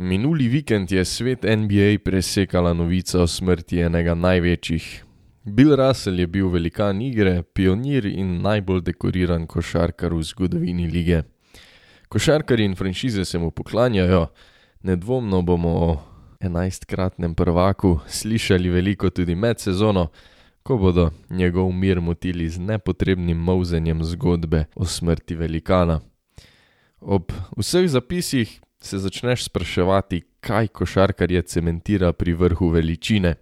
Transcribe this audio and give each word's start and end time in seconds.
Minuli 0.00 0.48
vikend 0.48 0.92
je 0.92 1.04
svet 1.04 1.42
NBA 1.42 1.98
presekala 2.04 2.72
novica 2.72 3.18
o 3.20 3.26
smrti 3.26 3.82
enega 3.84 4.14
največjih. 4.16 4.84
Bill 5.44 5.74
Russell 5.76 6.22
je 6.22 6.26
bil 6.26 6.46
velikan 6.48 7.02
igre, 7.04 7.42
pionir 7.42 8.06
in 8.08 8.38
najbolj 8.40 8.80
dekoriran 8.86 9.44
košarkar 9.46 10.14
v 10.16 10.22
zgodovini 10.24 10.86
lige. 10.88 11.18
Košarkari 12.08 12.64
in 12.64 12.78
franšize 12.80 13.26
se 13.28 13.38
mu 13.38 13.50
poklanjajo, 13.50 14.22
nedvomno 14.88 15.42
bomo 15.42 15.74
o 15.88 15.90
enajstkratnem 16.40 17.34
prvaku 17.34 17.98
slišali 18.08 18.72
veliko 18.72 19.10
tudi 19.10 19.34
med 19.34 19.60
sezono, 19.60 20.06
ko 20.62 20.78
bodo 20.78 21.10
njegov 21.30 21.72
mir 21.72 22.00
motili 22.00 22.48
z 22.48 22.56
nepotrebnim 22.58 23.36
mauzenjem 23.36 24.00
zgodbe 24.04 24.64
o 24.74 24.88
smrti 24.88 25.36
velikana. 25.36 26.00
Ob 27.00 27.32
vseh 27.56 27.88
zapisih 27.88 28.60
se 28.80 28.98
začneš 28.98 29.44
spraševati, 29.44 30.22
kaj 30.40 30.68
košarkarje 30.68 31.42
cementira 31.42 32.12
pri 32.12 32.32
vrhu 32.32 32.68
veličine. 32.68 33.34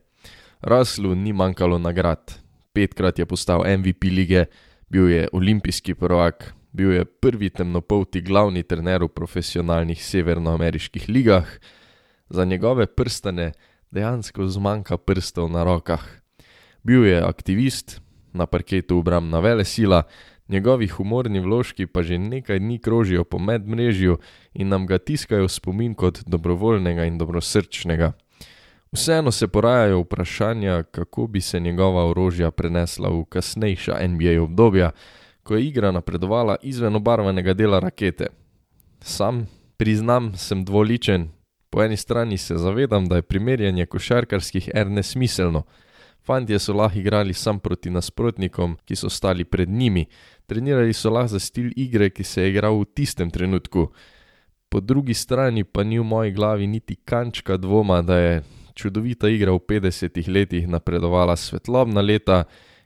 Raslu 0.61 1.15
ni 1.15 1.33
manjkalo 1.33 1.79
nagrad. 1.79 2.35
Petkrat 2.73 3.19
je 3.19 3.27
postal 3.27 3.63
MVP 3.79 4.11
lige, 4.11 4.45
bil 4.91 5.11
je 5.11 5.29
olimpijski 5.33 5.95
prvak, 5.95 6.55
bil 6.73 6.93
je 6.93 7.05
prvi 7.05 7.51
temnopolti 7.51 8.21
glavni 8.21 8.63
trener 8.63 9.03
v 9.03 9.09
profesionalnih 9.09 10.05
severnoameriških 10.05 11.09
ligah, 11.09 11.47
za 12.31 12.45
njegove 12.45 12.87
prstane 12.87 13.53
dejansko 13.91 14.47
zmanjka 14.47 14.97
prstov 14.97 15.51
na 15.51 15.65
rokah. 15.65 16.05
Bil 16.83 17.07
je 17.07 17.23
aktivist, 17.23 18.01
na 18.33 18.47
parketu 18.47 18.99
obramna 18.99 19.41
vele 19.41 19.65
sila, 19.65 20.03
Njegovi 20.49 20.87
humorni 20.89 21.41
vložki 21.41 21.87
pa 21.87 22.03
že 22.03 22.19
nekaj 22.19 22.59
dni 22.59 22.79
krožijo 22.79 23.25
po 23.25 23.39
medmrežju 23.39 24.19
in 24.55 24.69
nam 24.69 24.87
ga 24.87 24.99
tiskajo 24.99 25.45
v 25.45 25.53
spomin 25.53 25.95
kot 25.95 26.23
dobrovoljnega 26.27 27.05
in 27.05 27.19
dobrosrčnega. 27.19 28.13
Vseeno 28.93 29.31
se 29.31 29.49
porajajo 29.49 30.01
vprašanja, 30.01 30.83
kako 30.83 31.27
bi 31.27 31.41
se 31.41 31.61
njegova 31.61 32.07
orožja 32.11 32.51
prenesla 32.51 33.09
v 33.09 33.25
kasnejša 33.25 34.07
NBA 34.09 34.41
obdobja, 34.43 34.91
ko 35.43 35.57
je 35.57 35.67
igra 35.67 35.91
napredovala 35.93 36.57
izven 36.63 36.97
obarvanega 36.97 37.55
dela 37.55 37.81
rakete. 37.81 38.27
Sam, 39.01 39.47
priznam, 39.77 40.33
sem 40.37 40.65
dvoličen. 40.65 41.29
Po 41.71 41.83
eni 41.83 41.97
strani 41.97 42.39
se 42.39 42.57
zavedam, 42.57 43.07
da 43.07 43.17
je 43.17 43.23
primerjanje 43.23 43.87
košarkarskih 43.87 44.71
er 44.75 44.91
nesmiselno. 44.91 45.63
Fantje 46.25 46.59
so 46.59 46.73
lahko 46.73 46.99
igrali 46.99 47.35
sam 47.35 47.61
proti 47.61 47.91
nasprotnikom, 47.91 48.77
ki 48.85 48.97
so 48.97 49.09
stali 49.09 49.45
pred 49.45 49.69
njimi, 49.69 50.07
trenirali 50.49 50.97
so 50.97 51.13
lahko 51.13 51.37
za 51.37 51.41
stil 51.41 51.71
igre, 51.77 52.09
ki 52.11 52.25
se 52.25 52.43
je 52.43 52.51
igral 52.51 52.81
v 52.81 52.89
tistem 52.97 53.31
trenutku. 53.31 53.91
Po 54.69 54.81
drugi 54.81 55.15
strani 55.15 55.65
pa 55.65 55.85
ni 55.85 56.01
v 56.01 56.05
moji 56.05 56.33
glavi 56.33 56.67
niti 56.67 56.97
kančka 56.97 57.57
dvoma, 57.57 58.03
da 58.03 58.17
je 58.17 58.43
čudovita 58.75 59.29
igra 59.29 59.53
v 59.53 59.61
50-ih 59.61 60.29
letih 60.29 60.69
napredovala 60.69 61.37
svetlobna 61.37 62.01
leta 62.01 62.45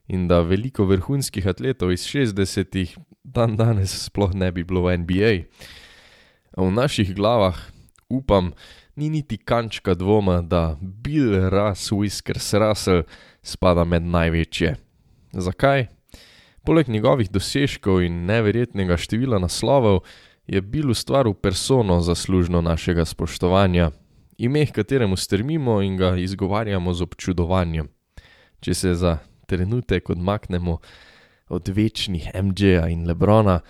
in 0.09 0.27
da 0.29 0.41
veliko 0.43 0.85
vrhunskih 0.85 1.47
atletov 1.47 1.93
iz 1.93 2.07
60-ih 2.07 2.97
dan 3.25 3.57
danes 3.57 3.95
sploh 4.09 4.35
ne 4.35 4.51
bi 4.53 4.65
bilo 4.67 4.89
v 4.89 4.99
NBA. 5.05 5.33
V 6.59 6.69
naših 6.69 7.15
glavah, 7.15 7.57
upam, 8.11 8.53
ni 8.97 9.09
niti 9.09 9.39
kančka 9.39 9.95
dvoma, 9.95 10.43
da 10.43 10.77
Bill 10.81 11.49
Russ 11.49 11.93
Whiskers 11.93 12.53
Russell 12.59 13.07
spada 13.43 13.85
med 13.85 14.03
največje. 14.03 14.77
Zakaj? 15.33 16.02
Poleg 16.63 16.89
njegovih 16.89 17.31
dosežkov 17.31 18.03
in 18.07 18.25
neverjetnega 18.27 18.97
števila 18.97 19.39
naslovov 19.43 20.05
je 20.47 20.61
Bill 20.61 20.91
ustvaril 20.91 21.35
persono 21.35 22.01
zaslužno 22.01 22.61
našega 22.61 23.05
spoštovanja, 23.05 23.91
ime, 24.39 24.67
kateremu 24.67 25.17
strmimo 25.17 25.83
in 25.83 25.97
ga 25.97 26.17
izgovarjamo 26.17 26.95
z 26.95 27.03
občudovanjem. 27.03 27.89
Če 28.61 28.75
se 28.75 28.95
za 28.95 29.19
trenutek 29.47 30.11
odmaknemo 30.11 30.79
od 31.49 31.69
večnih 31.69 32.31
MJ-ja 32.35 32.89
in 32.89 33.07
Lebrona, 33.07 33.61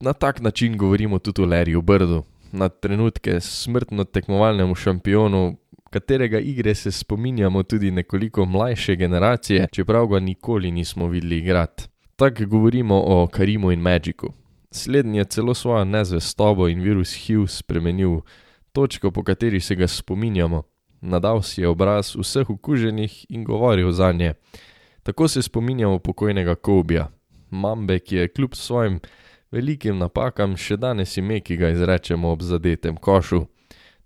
na 0.00 0.12
tak 0.12 0.40
način 0.40 0.76
govorimo 0.76 1.18
tudi 1.18 1.42
o 1.42 1.46
Larryju 1.46 1.82
Brdu, 1.82 2.22
na 2.52 2.68
trenutke 2.68 3.40
smrtno 3.40 4.04
tekmovalnemu 4.04 4.74
šampionu, 4.74 5.56
katerega 5.90 6.38
igre 6.38 6.74
se 6.74 6.92
spominjamo 6.92 7.62
tudi 7.62 7.90
nekoliko 7.90 8.44
mlajše 8.44 8.96
generacije, 8.96 9.68
čeprav 9.72 10.06
ga 10.06 10.20
nikoli 10.20 10.70
nismo 10.70 11.08
videli 11.08 11.38
igrati. 11.38 11.88
Tako 12.16 12.46
govorimo 12.46 13.02
o 13.06 13.26
Karimu 13.26 13.72
in 13.72 13.80
Magicu. 13.80 14.32
Slednji 14.70 15.18
je 15.18 15.24
celo 15.24 15.54
svojo 15.54 15.84
nezvestobo 15.84 16.68
in 16.68 16.80
virus 16.80 17.14
HIV 17.14 17.46
spremenil, 17.46 18.20
točko 18.72 19.10
po 19.10 19.22
kateri 19.22 19.60
se 19.60 19.74
ga 19.74 19.86
spominjamo. 19.86 20.62
Nadal 21.00 21.42
si 21.42 21.60
je 21.60 21.68
obraz 21.68 22.16
vseh 22.16 22.50
okuženih 22.50 23.26
in 23.28 23.44
govoril 23.44 23.92
za 23.92 24.12
nje. 24.12 24.34
Tako 25.02 25.28
se 25.28 25.42
spominjamo 25.42 25.98
pokojnega 25.98 26.54
Kobija, 26.54 27.10
Mambe, 27.50 27.98
ki 27.98 28.16
je 28.16 28.28
kljub 28.28 28.54
svojim 28.54 29.00
velikim 29.50 29.98
napakam 29.98 30.56
še 30.56 30.76
danes 30.76 31.16
ime, 31.16 31.40
ki 31.40 31.56
ga 31.56 31.68
izrečemo 31.68 32.32
ob 32.32 32.42
zadetem 32.42 32.96
košu. 32.96 33.44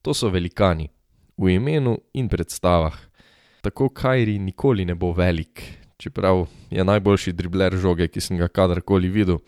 To 0.02 0.14
so 0.14 0.28
velikani 0.28 0.90
v 1.38 1.54
imenu 1.54 1.98
in 2.14 2.28
predstavah. 2.28 2.98
Tako 3.62 3.88
Kajri 3.88 4.38
nikoli 4.38 4.84
ne 4.84 4.94
bo 4.94 5.12
velik, 5.12 5.79
čeprav 6.00 6.46
je 6.70 6.84
najboljši 6.84 7.32
dribler 7.32 7.76
žoge, 7.76 8.08
ki 8.08 8.20
sem 8.20 8.38
ga 8.40 8.48
kadarkoli 8.48 9.08
videl. 9.12 9.38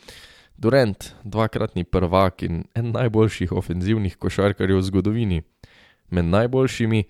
Durant, 0.57 1.15
dvakratni 1.25 1.85
prvak 1.85 2.45
in 2.47 2.65
en 2.75 2.93
najboljših 2.93 3.53
ofenzivnih 3.53 4.17
košarkarjev 4.21 4.79
v 4.79 4.87
zgodovini. 4.91 5.43
Med 6.11 6.29
najboljšimi, 6.29 7.05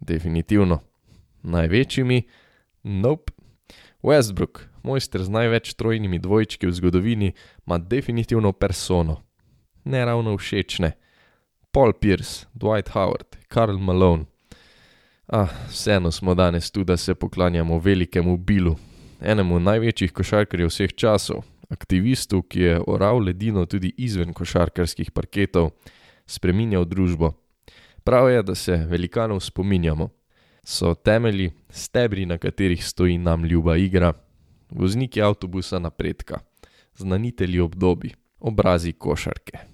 definitivno. 0.00 0.80
Največjimi, 1.42 2.22
nope. 2.82 3.32
Westbrook, 4.04 4.64
mojster 4.82 5.22
z 5.24 5.32
največ 5.32 5.74
trojnimi 5.80 6.18
dvojčki 6.18 6.66
v 6.66 6.72
zgodovini, 6.72 7.32
ima 7.66 7.78
definitivno 7.78 8.52
persono. 8.52 9.20
Ne 9.84 10.04
ravno 10.04 10.36
všečne. 10.36 10.92
Paul 11.72 11.92
Pierce, 11.92 12.46
Dwight 12.54 12.92
Howard, 12.92 13.36
Karl 13.48 13.78
Malone. 13.78 14.33
Ah, 15.36 15.48
vseeno 15.68 16.10
smo 16.10 16.34
danes 16.34 16.70
tu, 16.70 16.84
da 16.84 16.96
se 16.96 17.14
poklanjamo 17.14 17.78
velikemu 17.78 18.36
Billu, 18.36 18.76
enemu 19.20 19.58
največjih 19.60 20.12
košarkarjev 20.14 20.70
vseh 20.70 20.94
časov, 20.94 21.40
aktivistu, 21.74 22.38
ki 22.42 22.60
je 22.60 22.76
oral 22.86 23.18
ledino 23.18 23.64
tudi 23.66 23.90
izven 23.98 24.30
košarkarskih 24.30 25.10
parketov, 25.10 25.72
spreminjal 26.26 26.86
družbo. 26.86 27.32
Prav 28.04 28.30
je, 28.30 28.42
da 28.42 28.54
se 28.54 28.78
velikanov 28.86 29.42
spominjamo. 29.42 30.08
So 30.62 30.94
temelji, 30.94 31.50
stebri, 31.70 32.30
na 32.30 32.38
katerih 32.38 32.86
stoji 32.86 33.18
nam 33.18 33.44
ljuba 33.44 33.76
igra, 33.76 34.12
vozniki 34.70 35.22
avtobusa 35.22 35.82
napredka, 35.82 36.44
znanitelji 36.94 37.60
obdobij, 37.60 38.14
obrazi 38.38 38.92
košarke. 38.92 39.73